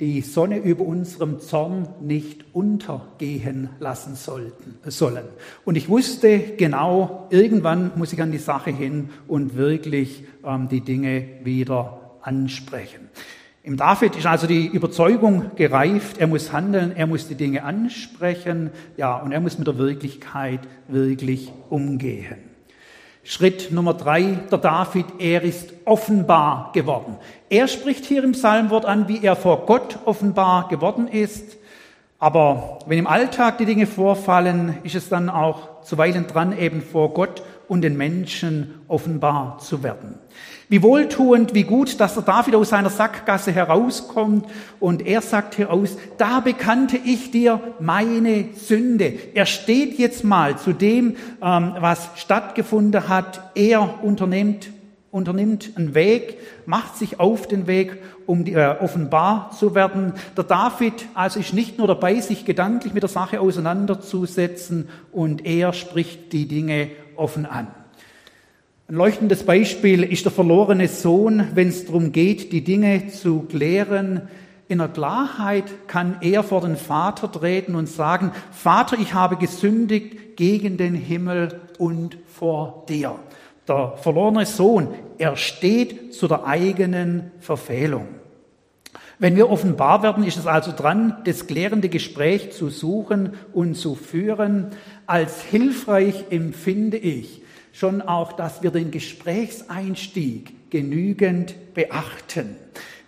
[0.00, 5.24] die Sonne über unserem Zorn nicht untergehen lassen sollten, sollen.
[5.64, 10.80] Und ich wusste genau, irgendwann muss ich an die Sache hin und wirklich ähm, die
[10.80, 13.08] Dinge wieder ansprechen.
[13.62, 18.70] Im David ist also die Überzeugung gereift, er muss handeln, er muss die Dinge ansprechen,
[18.98, 22.53] ja, und er muss mit der Wirklichkeit wirklich umgehen.
[23.26, 27.16] Schritt Nummer drei, der David, er ist offenbar geworden.
[27.48, 31.56] Er spricht hier im Psalmwort an, wie er vor Gott offenbar geworden ist.
[32.24, 37.12] Aber wenn im Alltag die Dinge vorfallen, ist es dann auch zuweilen dran, eben vor
[37.12, 40.14] Gott und den Menschen offenbar zu werden.
[40.70, 44.46] Wie wohltuend, wie gut, dass der David aus seiner Sackgasse herauskommt
[44.80, 49.12] und er sagt heraus, da bekannte ich dir meine Sünde.
[49.34, 53.50] Er steht jetzt mal zu dem, ähm, was stattgefunden hat.
[53.54, 54.70] Er unternimmt,
[55.14, 60.12] unternimmt einen Weg, macht sich auf den Weg, um äh, offenbar zu werden.
[60.36, 65.72] Der David also ist nicht nur dabei, sich gedanklich mit der Sache auseinanderzusetzen und er
[65.72, 67.68] spricht die Dinge offen an.
[68.88, 74.22] Ein leuchtendes Beispiel ist der verlorene Sohn, wenn es darum geht, die Dinge zu klären.
[74.66, 80.36] In der Klarheit kann er vor den Vater treten und sagen, Vater, ich habe gesündigt
[80.36, 83.14] gegen den Himmel und vor dir.
[83.66, 88.08] Der verlorene Sohn, er steht zu der eigenen Verfehlung.
[89.18, 93.94] Wenn wir offenbar werden, ist es also dran, das klärende Gespräch zu suchen und zu
[93.94, 94.68] führen.
[95.06, 102.56] Als hilfreich empfinde ich, schon auch, dass wir den Gesprächseinstieg genügend beachten.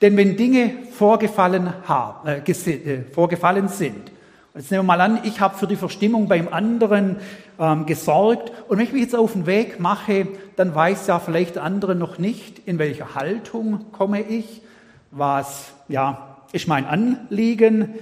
[0.03, 4.13] Denn wenn Dinge vorgefallen, haben, äh, äh, vorgefallen sind,
[4.55, 7.17] jetzt nehmen wir mal an, ich habe für die Verstimmung beim anderen
[7.59, 11.57] ähm, gesorgt und wenn ich mich jetzt auf den Weg mache, dann weiß ja vielleicht
[11.57, 14.63] der andere noch nicht, in welcher Haltung komme ich,
[15.11, 17.95] was ja ist mein Anliegen,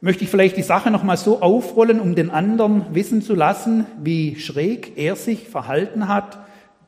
[0.00, 4.36] möchte ich vielleicht die Sache nochmal so aufrollen, um den anderen wissen zu lassen, wie
[4.36, 6.38] schräg er sich verhalten hat.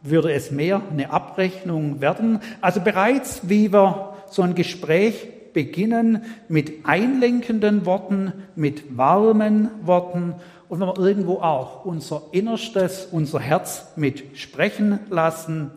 [0.02, 2.38] würde es mehr eine Abrechnung werden.
[2.62, 10.34] Also bereits, wie wir so ein Gespräch beginnen mit einlenkenden Worten, mit warmen Worten
[10.70, 15.72] und wenn wir irgendwo auch unser Innerstes, unser Herz mit sprechen lassen.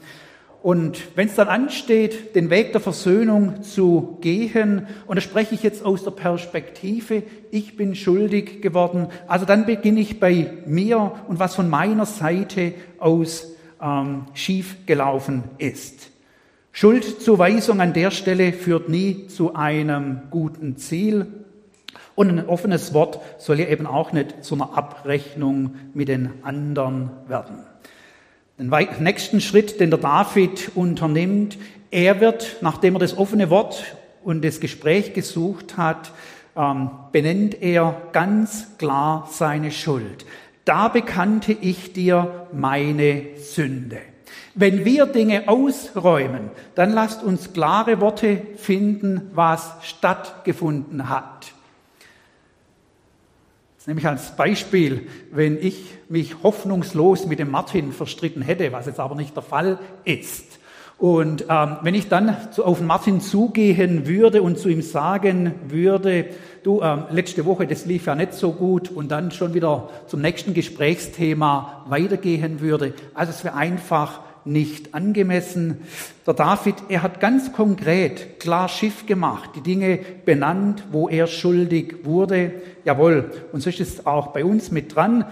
[0.62, 5.64] Und wenn es dann ansteht, den Weg der Versöhnung zu gehen, und da spreche ich
[5.64, 11.40] jetzt aus der Perspektive, ich bin schuldig geworden, also dann beginne ich bei mir und
[11.40, 13.48] was von meiner Seite aus
[13.82, 16.12] ähm, schief gelaufen ist.
[16.72, 21.43] Schuldzuweisung an der Stelle führt nie zu einem guten Ziel.
[22.16, 27.10] Und ein offenes Wort soll ja eben auch nicht zu einer Abrechnung mit den anderen
[27.28, 27.64] werden.
[28.60, 31.58] Den nächsten Schritt, den der David unternimmt,
[31.90, 33.84] er wird, nachdem er das offene Wort
[34.24, 36.12] und das Gespräch gesucht hat,
[36.56, 40.26] ähm, benennt er ganz klar seine Schuld.
[40.66, 43.98] Da bekannte ich dir meine Sünde.
[44.56, 51.53] Wenn wir Dinge ausräumen, dann lasst uns klare Worte finden, was stattgefunden hat.
[53.84, 58.86] Das nehme ich als Beispiel, wenn ich mich hoffnungslos mit dem Martin verstritten hätte, was
[58.86, 60.58] jetzt aber nicht der Fall ist.
[60.98, 66.28] Und ähm, wenn ich dann zu, auf Martin zugehen würde und zu ihm sagen würde,
[66.64, 70.22] du, ähm, letzte Woche, das lief ja nicht so gut und dann schon wieder zum
[70.22, 72.94] nächsten Gesprächsthema weitergehen würde.
[73.14, 75.80] Also es wäre einfach nicht angemessen.
[76.26, 82.04] Der David, er hat ganz konkret klar Schiff gemacht, die Dinge benannt, wo er schuldig
[82.04, 82.54] wurde.
[82.86, 85.26] Jawohl, und so ist es auch bei uns mit dran.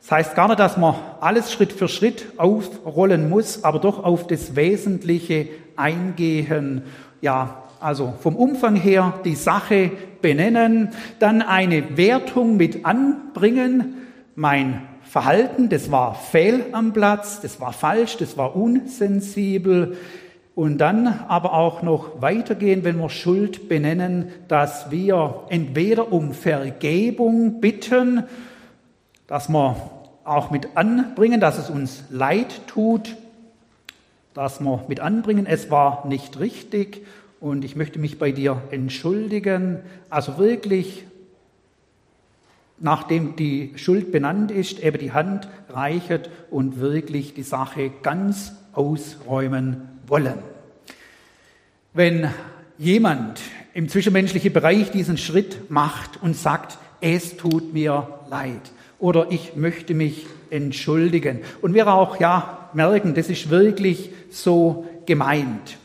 [0.00, 4.26] Das heißt gar nicht, dass man alles Schritt für Schritt aufrollen muss, aber doch auf
[4.26, 6.82] das Wesentliche eingehen.
[7.20, 9.90] Ja, also vom Umfang her die Sache
[10.22, 13.94] benennen, dann eine Wertung mit anbringen.
[14.34, 19.96] Mein Verhalten, das war fehl am Platz, das war falsch, das war unsensibel.
[20.54, 27.60] Und dann aber auch noch weitergehen, wenn wir Schuld benennen, dass wir entweder um Vergebung
[27.60, 28.24] bitten,
[29.26, 29.76] dass wir
[30.24, 33.16] auch mit anbringen, dass es uns leid tut,
[34.34, 37.06] dass wir mit anbringen, es war nicht richtig
[37.40, 39.80] und ich möchte mich bei dir entschuldigen.
[40.10, 41.04] Also wirklich
[42.78, 49.88] nachdem die Schuld benannt ist, eben die Hand reichet und wirklich die Sache ganz ausräumen
[50.06, 50.38] wollen.
[51.94, 52.28] Wenn
[52.78, 53.40] jemand
[53.74, 59.94] im zwischenmenschlichen Bereich diesen Schritt macht und sagt, es tut mir leid oder ich möchte
[59.94, 65.78] mich entschuldigen und wir auch ja merken, das ist wirklich so gemeint.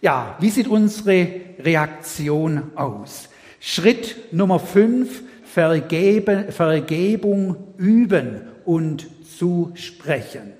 [0.00, 3.28] Ja, wie sieht unsere Reaktion aus?
[3.60, 9.06] Schritt Nummer fünf, Vergeben, Vergebung üben und
[9.38, 10.52] zu sprechen.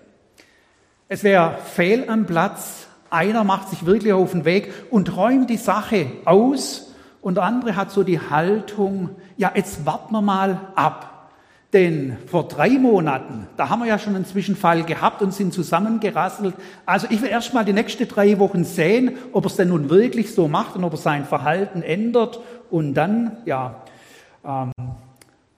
[1.09, 5.57] Es wäre fehl am Platz, einer macht sich wirklich auf den Weg und räumt die
[5.57, 11.31] Sache aus und der andere hat so die Haltung, ja, jetzt warten wir mal ab.
[11.75, 16.55] Denn vor drei Monaten, da haben wir ja schon einen Zwischenfall gehabt und sind zusammengerasselt.
[16.87, 19.91] Also ich will erst mal die nächsten drei Wochen sehen, ob er es denn nun
[19.91, 22.41] wirklich so macht und ob er sein Verhalten ändert.
[22.71, 23.83] Und dann, ja,
[24.49, 24.73] ähm,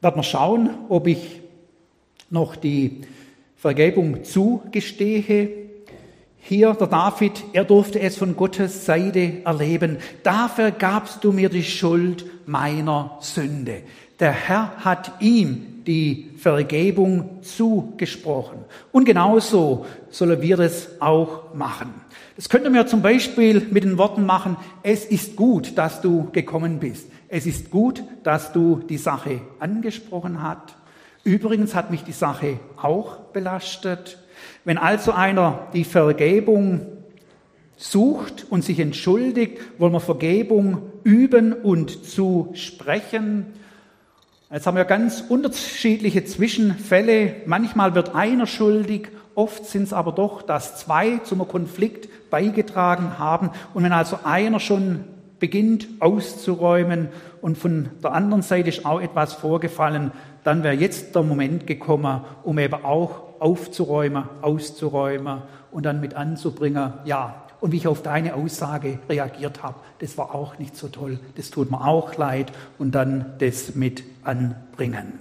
[0.01, 1.41] werden wir schauen, ob ich
[2.29, 3.03] noch die
[3.57, 5.49] Vergebung zugestehe.
[6.39, 9.99] Hier der David, er durfte es von Gottes Seite erleben.
[10.23, 13.83] Da vergabst du mir die Schuld meiner Sünde.
[14.19, 18.59] Der Herr hat ihm die Vergebung zugesprochen.
[18.93, 21.93] Und genauso sollen wir das auch machen.
[22.37, 26.79] Das könnte man zum Beispiel mit den Worten machen, es ist gut, dass du gekommen
[26.79, 27.07] bist.
[27.33, 30.75] Es ist gut, dass du die Sache angesprochen hast.
[31.23, 34.19] Übrigens hat mich die Sache auch belastet.
[34.65, 36.89] Wenn also einer die Vergebung
[37.77, 43.47] sucht und sich entschuldigt, wollen wir Vergebung üben und zu sprechen.
[44.51, 47.37] Jetzt haben wir ganz unterschiedliche Zwischenfälle.
[47.47, 53.51] Manchmal wird einer schuldig, oft sind es aber doch, dass zwei zum Konflikt beigetragen haben.
[53.73, 55.05] Und wenn also einer schon
[55.41, 57.09] beginnt auszuräumen
[57.41, 60.13] und von der anderen Seite ist auch etwas vorgefallen,
[60.45, 66.93] dann wäre jetzt der Moment gekommen, um eben auch aufzuräumen, auszuräumen und dann mit anzubringen,
[67.05, 71.19] ja, und wie ich auf deine Aussage reagiert habe, das war auch nicht so toll,
[71.37, 75.19] das tut mir auch leid und dann das mit anbringen.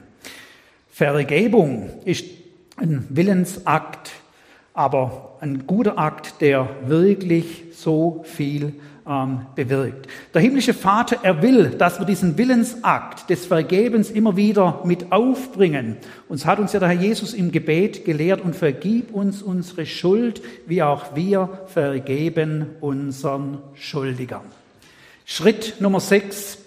[0.89, 2.25] Vergebung ist
[2.77, 4.11] ein Willensakt,
[4.73, 8.73] aber ein guter Akt, der wirklich so viel
[9.09, 10.07] ähm, bewirkt.
[10.33, 15.97] Der himmlische Vater, er will, dass wir diesen Willensakt des Vergebens immer wieder mit aufbringen.
[16.27, 20.41] Uns hat uns ja der Herr Jesus im Gebet gelehrt und vergib uns unsere Schuld,
[20.67, 24.45] wie auch wir vergeben unseren Schuldigern.
[25.25, 26.59] Schritt Nummer sechs,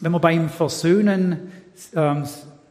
[0.00, 1.50] wenn wir beim Versöhnen
[1.94, 2.24] ähm,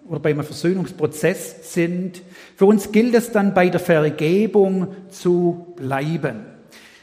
[0.07, 2.22] oder beim Versöhnungsprozess sind.
[2.55, 6.45] Für uns gilt es dann bei der Vergebung zu bleiben.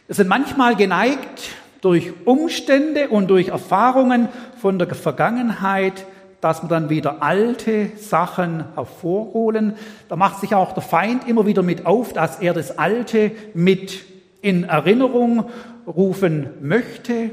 [0.06, 1.50] Wir sind manchmal geneigt,
[1.86, 4.28] durch Umstände und durch Erfahrungen
[4.60, 6.04] von der Vergangenheit,
[6.40, 9.74] dass wir dann wieder alte Sachen hervorholen.
[10.08, 14.04] Da macht sich auch der Feind immer wieder mit auf, dass er das Alte mit
[14.42, 15.44] in Erinnerung
[15.86, 17.30] rufen möchte.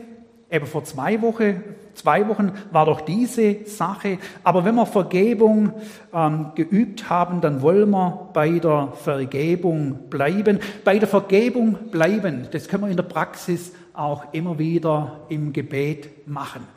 [0.52, 1.64] Eben vor zwei Wochen,
[1.96, 4.20] zwei Wochen war doch diese Sache.
[4.44, 5.74] Aber wenn wir Vergebung
[6.14, 10.60] ähm, geübt haben, dann wollen wir bei der Vergebung bleiben.
[10.84, 16.28] Bei der Vergebung bleiben, das können wir in der Praxis auch immer wieder im Gebet
[16.28, 16.68] machen.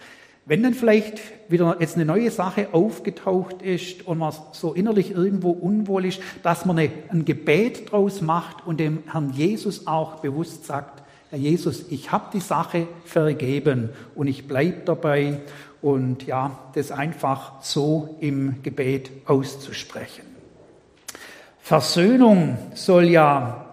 [0.48, 5.50] Wenn dann vielleicht wieder jetzt eine neue Sache aufgetaucht ist und man so innerlich irgendwo
[5.50, 11.02] unwohl ist, dass man ein Gebet draus macht und dem Herrn Jesus auch bewusst sagt,
[11.30, 15.40] Herr Jesus, ich habe die Sache vergeben und ich bleibe dabei
[15.82, 20.22] und ja, das einfach so im Gebet auszusprechen.
[21.58, 23.65] Versöhnung soll ja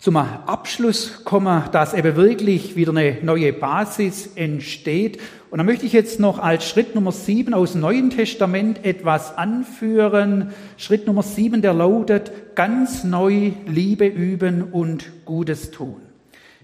[0.00, 5.20] zum Abschluss kommen, dass eben wirklich wieder eine neue Basis entsteht.
[5.50, 9.36] Und da möchte ich jetzt noch als Schritt Nummer sieben aus dem Neuen Testament etwas
[9.36, 10.52] anführen.
[10.78, 16.09] Schritt Nummer sieben, der lautet, ganz neu Liebe üben und Gutes tun.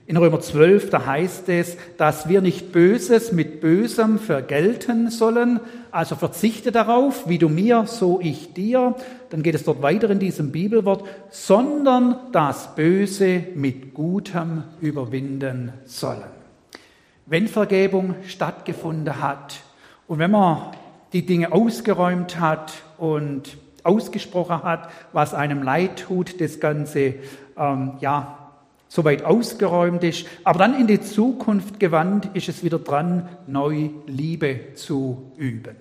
[0.08, 5.58] In Römer 12, da heißt es, dass wir nicht Böses mit Bösem vergelten sollen.
[5.90, 8.94] Also verzichte darauf, wie du mir, so ich dir.
[9.30, 16.22] Dann geht es dort weiter in diesem Bibelwort, sondern das Böse mit Gutem überwinden sollen.
[17.26, 19.56] Wenn Vergebung stattgefunden hat
[20.06, 20.70] und wenn man
[21.12, 27.14] die Dinge ausgeräumt hat und ausgesprochen hat, was einem leid tut, das Ganze
[27.56, 28.45] ähm, ja
[28.88, 30.26] soweit ausgeräumt ist.
[30.44, 35.76] Aber dann in die Zukunft gewandt ist es wieder dran, neu Liebe zu üben.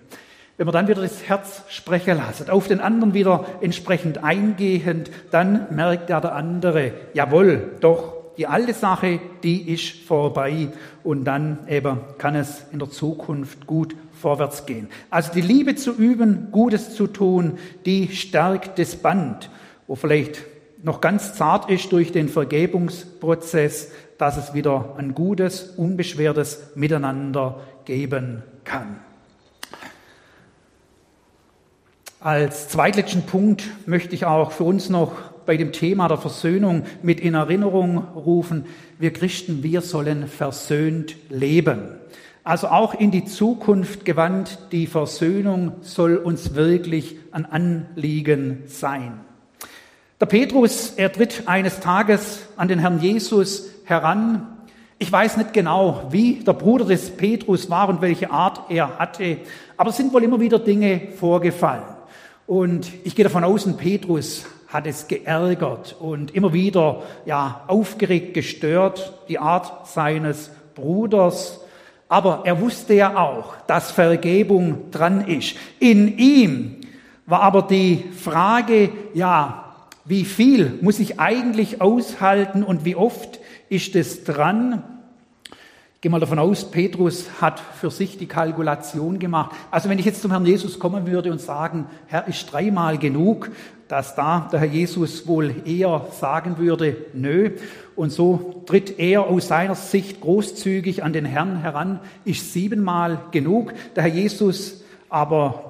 [0.57, 5.67] Wenn man dann wieder das Herz sprechen lässt, auf den anderen wieder entsprechend eingehend, dann
[5.71, 10.69] merkt ja der andere, jawohl, doch, die alte Sache, die ist vorbei
[11.03, 14.89] und dann eben kann es in der Zukunft gut vorwärts gehen.
[15.09, 19.49] Also die Liebe zu üben, Gutes zu tun, die stärkt das Band,
[19.87, 20.43] wo vielleicht
[20.85, 28.43] noch ganz zart ist durch den Vergebungsprozess, dass es wieder ein gutes, unbeschwertes Miteinander geben
[28.63, 28.99] kann.
[32.19, 35.13] Als zweitletzten Punkt möchte ich auch für uns noch
[35.47, 38.65] bei dem Thema der Versöhnung mit in Erinnerung rufen,
[38.99, 41.89] wir Christen, wir sollen versöhnt leben.
[42.43, 49.24] Also auch in die Zukunft gewandt, die Versöhnung soll uns wirklich ein Anliegen sein.
[50.21, 54.47] Der Petrus, er tritt eines Tages an den Herrn Jesus heran.
[54.97, 59.39] Ich weiß nicht genau, wie der Bruder des Petrus war und welche Art er hatte,
[59.75, 61.83] aber es sind wohl immer wieder Dinge vorgefallen.
[62.47, 69.19] Und ich gehe davon aus, Petrus hat es geärgert und immer wieder ja aufgeregt gestört
[69.27, 71.59] die Art seines Bruders.
[72.07, 75.57] Aber er wusste ja auch, dass Vergebung dran ist.
[75.79, 76.77] In ihm
[77.25, 79.64] war aber die Frage, ja,
[80.05, 83.39] wie viel muss ich eigentlich aushalten und wie oft
[83.69, 84.83] ist es dran?
[85.95, 89.55] Ich gehe mal davon aus, Petrus hat für sich die Kalkulation gemacht.
[89.71, 93.49] Also wenn ich jetzt zum Herrn Jesus kommen würde und sagen, Herr, ist dreimal genug,
[93.87, 97.51] dass da der Herr Jesus wohl eher sagen würde, nö.
[97.95, 103.73] Und so tritt er aus seiner Sicht großzügig an den Herrn heran, ist siebenmal genug.
[103.95, 105.64] Der Herr Jesus aber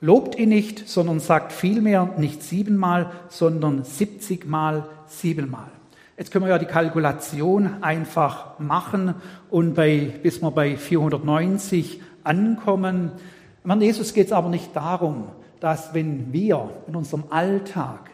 [0.00, 5.70] lobt ihn nicht, sondern sagt vielmehr nicht siebenmal, sondern siebzigmal siebenmal.
[6.16, 9.14] Jetzt können wir ja die Kalkulation einfach machen
[9.50, 13.12] und bei, bis wir bei 490 ankommen.
[13.64, 15.28] Herrn Jesus geht es aber nicht darum,
[15.60, 18.10] dass wenn wir in unserem Alltag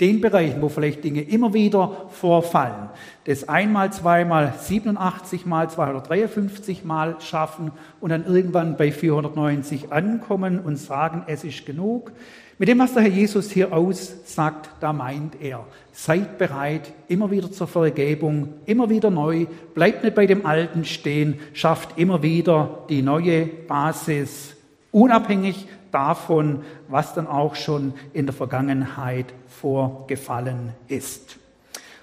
[0.00, 2.88] den Bereichen, wo vielleicht Dinge immer wieder vorfallen,
[3.26, 7.70] das einmal, zweimal, 87 mal, 253 mal schaffen
[8.00, 12.12] und dann irgendwann bei 490 ankommen und sagen, es ist genug.
[12.58, 17.50] Mit dem, was der Herr Jesus hier aussagt, da meint er, seid bereit, immer wieder
[17.50, 23.02] zur Vergebung, immer wieder neu, bleibt nicht bei dem Alten stehen, schafft immer wieder die
[23.02, 24.54] neue Basis,
[24.92, 29.26] unabhängig davon, was dann auch schon in der Vergangenheit
[29.64, 31.38] vorgefallen ist.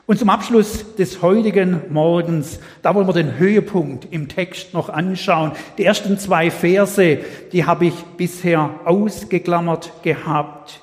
[0.07, 5.51] Und zum Abschluss des heutigen Morgens, da wollen wir den Höhepunkt im Text noch anschauen.
[5.78, 7.20] Die ersten zwei Verse,
[7.51, 10.82] die habe ich bisher ausgeklammert gehabt.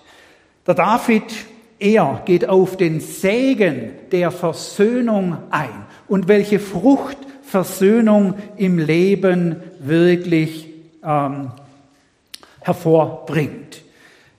[0.68, 1.24] Der David,
[1.81, 10.68] er geht auf den Segen der Versöhnung ein und welche Frucht Versöhnung im Leben wirklich
[11.03, 11.51] ähm,
[12.61, 13.83] hervorbringt.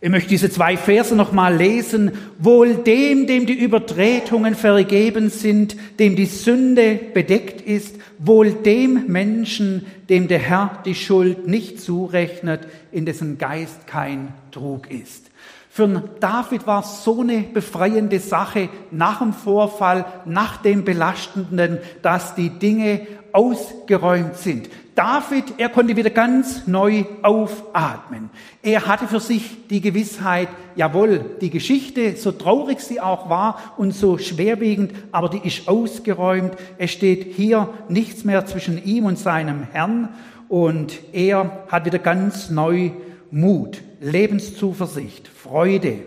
[0.01, 2.13] Ich möchte diese zwei Verse nochmal lesen.
[2.37, 9.85] Wohl dem, dem die Übertretungen vergeben sind, dem die Sünde bedeckt ist, wohl dem Menschen,
[10.07, 12.61] dem der Herr die Schuld nicht zurechnet,
[12.93, 15.29] in dessen Geist kein Trug ist.
[15.69, 22.35] Für David war es so eine befreiende Sache nach dem Vorfall, nach dem Belastenden, dass
[22.35, 24.69] die Dinge ausgeräumt sind.
[24.95, 28.29] David, er konnte wieder ganz neu aufatmen.
[28.61, 33.91] Er hatte für sich die Gewissheit, jawohl, die Geschichte, so traurig sie auch war und
[33.91, 36.53] so schwerwiegend, aber die ist ausgeräumt.
[36.77, 40.09] Es steht hier nichts mehr zwischen ihm und seinem Herrn
[40.49, 42.91] und er hat wieder ganz neu
[43.31, 45.99] Mut, Lebenszuversicht, Freude.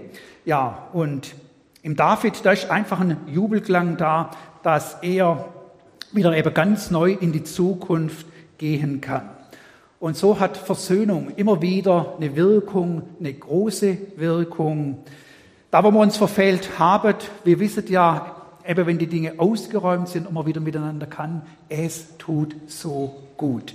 [0.45, 1.35] Ja, und
[1.83, 4.31] im David, da ist einfach ein Jubelklang da,
[4.63, 5.49] dass er
[6.15, 8.27] wieder eben ganz neu in die Zukunft
[8.59, 9.31] gehen kann.
[9.99, 15.05] Und so hat Versöhnung immer wieder eine Wirkung, eine große Wirkung.
[15.71, 18.37] Da, wo wir uns verfehlt haben, wir wissen ja,
[18.67, 23.75] eben wenn die Dinge ausgeräumt sind und man wieder miteinander kann, es tut so gut.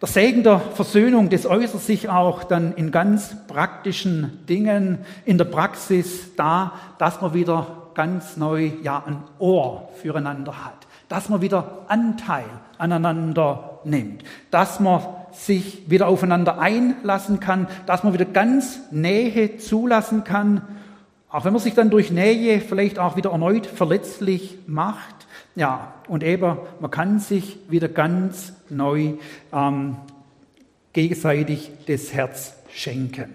[0.00, 5.46] Der Segen der Versöhnung, das äußert sich auch dann in ganz praktischen Dingen, in der
[5.46, 11.84] Praxis da, dass man wieder ganz neu ja ein Ohr füreinander hat dass man wieder
[11.88, 12.44] Anteil
[12.78, 15.02] aneinander nimmt, dass man
[15.32, 20.62] sich wieder aufeinander einlassen kann, dass man wieder ganz Nähe zulassen kann,
[21.28, 25.26] auch wenn man sich dann durch Nähe vielleicht auch wieder erneut verletzlich macht.
[25.54, 29.14] Ja, und eben, man kann sich wieder ganz neu
[29.52, 29.96] ähm,
[30.92, 33.34] gegenseitig das Herz schenken.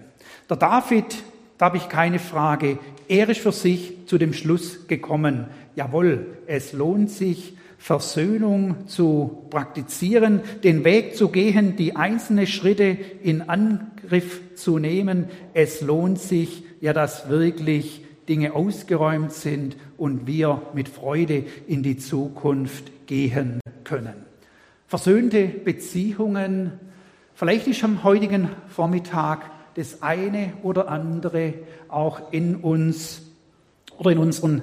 [0.50, 1.22] Der David,
[1.58, 5.46] da habe ich keine Frage, er ist für sich zu dem Schluss gekommen,
[5.76, 13.42] jawohl, es lohnt sich, Versöhnung zu praktizieren, den Weg zu gehen, die einzelnen Schritte in
[13.42, 15.26] Angriff zu nehmen.
[15.52, 21.96] Es lohnt sich ja, dass wirklich Dinge ausgeräumt sind und wir mit Freude in die
[21.96, 24.14] Zukunft gehen können.
[24.86, 26.74] Versöhnte Beziehungen,
[27.34, 31.54] vielleicht ist am heutigen Vormittag das eine oder andere
[31.88, 33.22] auch in uns
[33.98, 34.62] oder in unseren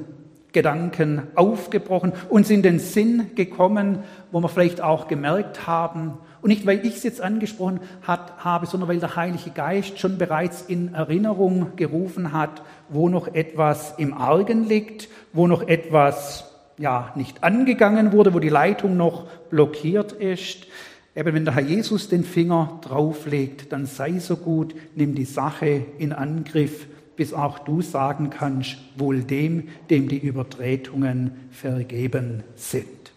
[0.52, 4.00] Gedanken aufgebrochen, uns in den Sinn gekommen,
[4.32, 8.66] wo wir vielleicht auch gemerkt haben, und nicht weil ich es jetzt angesprochen hat, habe,
[8.66, 14.14] sondern weil der Heilige Geist schon bereits in Erinnerung gerufen hat, wo noch etwas im
[14.14, 16.46] Argen liegt, wo noch etwas
[16.78, 20.66] ja nicht angegangen wurde, wo die Leitung noch blockiert ist.
[21.14, 25.86] Eben wenn der Herr Jesus den Finger drauflegt, dann sei so gut, nimm die Sache
[25.98, 26.88] in Angriff
[27.20, 33.12] bis auch du sagen kannst, wohl dem, dem die Übertretungen vergeben sind.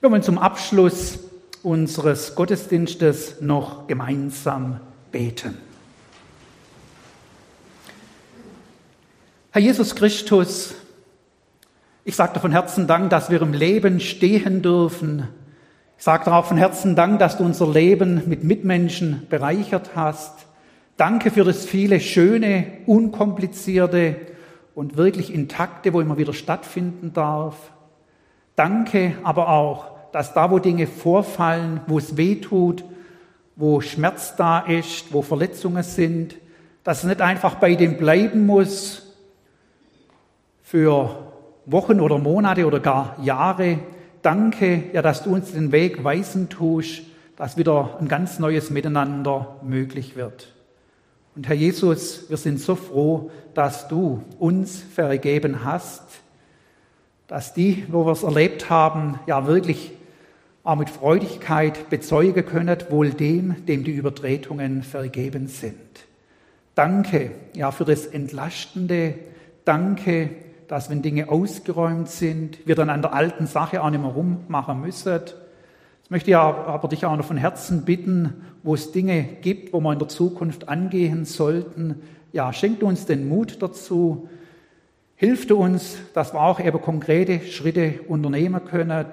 [0.00, 1.18] Wir wollen zum Abschluss
[1.62, 4.80] unseres Gottesdienstes noch gemeinsam
[5.12, 5.58] beten.
[9.50, 10.74] Herr Jesus Christus,
[12.04, 15.28] ich sage dir von Herzen Dank, dass wir im Leben stehen dürfen.
[15.98, 20.46] Ich sage dir auch von Herzen Dank, dass du unser Leben mit Mitmenschen bereichert hast.
[20.96, 24.16] Danke für das viele schöne, unkomplizierte
[24.74, 27.72] und wirklich intakte, wo immer wieder stattfinden darf.
[28.54, 32.82] Danke aber auch, dass da, wo Dinge vorfallen, wo es weh tut,
[33.56, 36.36] wo Schmerz da ist, wo Verletzungen sind,
[36.82, 39.14] dass es nicht einfach bei dem bleiben muss
[40.62, 41.32] für
[41.66, 43.80] Wochen oder Monate oder gar Jahre.
[44.22, 47.02] Danke, ja, dass du uns den Weg weisen tust,
[47.36, 50.55] dass wieder ein ganz neues Miteinander möglich wird.
[51.36, 56.02] Und Herr Jesus, wir sind so froh, dass du uns vergeben hast,
[57.26, 59.92] dass die, wo wir es erlebt haben, ja wirklich
[60.64, 65.76] auch mit Freudigkeit bezeugen können, wohl dem, dem die Übertretungen vergeben sind.
[66.74, 69.14] Danke, ja, für das Entlastende.
[69.66, 70.30] Danke,
[70.68, 74.80] dass wenn Dinge ausgeräumt sind, wir dann an der alten Sache auch nicht mehr rummachen
[74.80, 75.20] müssen,
[76.06, 78.32] Jetzt möchte ich aber dich auch noch von Herzen bitten,
[78.62, 81.96] wo es Dinge gibt, wo wir in der Zukunft angehen sollten.
[82.32, 84.28] Ja, schenkt uns den Mut dazu.
[85.16, 89.06] Hilft uns, dass wir auch eben konkrete Schritte unternehmen können.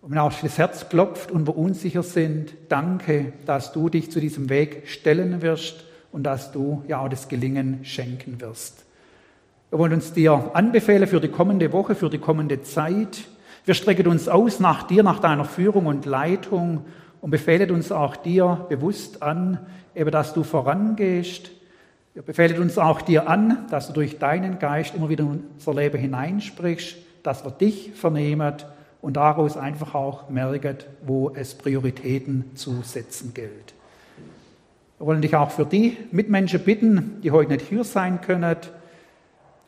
[0.00, 4.18] Und wenn auch das Herz klopft und wir unsicher sind, danke, dass du dich zu
[4.18, 8.86] diesem Weg stellen wirst und dass du ja auch das Gelingen schenken wirst.
[9.68, 13.28] Wir wollen uns dir anbefehlen für die kommende Woche, für die kommende Zeit.
[13.66, 16.84] Wir strecken uns aus nach dir, nach deiner Führung und Leitung
[17.20, 19.58] und befehlen uns auch dir bewusst an,
[19.92, 21.50] eben, dass du vorangehst.
[22.14, 25.74] Wir befehlen uns auch dir an, dass du durch deinen Geist immer wieder in unser
[25.74, 28.54] Leben hineinsprichst, dass wir dich vernehmen
[29.02, 33.74] und daraus einfach auch merken, wo es Prioritäten zu setzen gilt.
[34.98, 38.58] Wir wollen dich auch für die Mitmenschen bitten, die heute nicht hier sein können,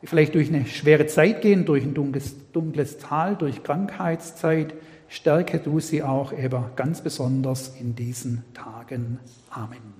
[0.02, 4.74] die vielleicht durch eine schwere Zeit gehen, durch ein dunkles, dunkles Tal, durch Krankheitszeit.
[5.08, 9.18] Stärke du sie auch eben ganz besonders in diesen Tagen.
[9.50, 9.94] Amen.